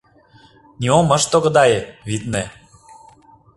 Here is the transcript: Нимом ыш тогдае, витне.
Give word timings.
Нимом 0.79 1.09
ыш 1.17 1.23
тогдае, 1.31 1.79
витне. 2.07 2.43